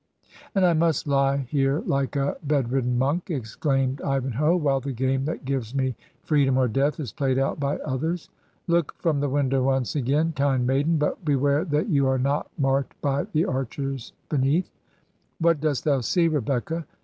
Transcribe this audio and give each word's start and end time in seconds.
'"And 0.55 0.65
I 0.65 0.73
must 0.73 1.07
lie 1.07 1.37
here 1.51 1.81
like 1.85 2.15
a 2.15 2.35
bedridden 2.43 2.97
monk,' 2.97 3.29
ex 3.29 3.55
claimed 3.55 4.01
Ivanhoe, 4.01 4.55
'while 4.55 4.79
the 4.79 4.93
game 4.93 5.25
that 5.25 5.45
gives 5.45 5.75
me 5.75 5.95
free 6.23 6.43
dom 6.43 6.57
or 6.57 6.67
death 6.67 6.99
is 6.99 7.13
played 7.13 7.37
out 7.37 7.59
by 7.59 7.77
others! 7.77 8.27
Look 8.65 8.95
from 8.97 9.19
the 9.19 9.29
window 9.29 9.61
once 9.61 9.95
again, 9.95 10.31
kind 10.35 10.65
maiden, 10.65 10.97
but 10.97 11.23
beware 11.23 11.63
that 11.65 11.87
you 11.87 12.07
are 12.07 12.17
not 12.17 12.49
marked 12.57 12.99
by 12.99 13.25
the 13.31 13.45
archers 13.45 14.11
beneath.... 14.27 14.71
What 15.37 15.61
dost 15.61 15.83
thou 15.83 16.01
see, 16.01 16.27
Rebecca?' 16.27 16.83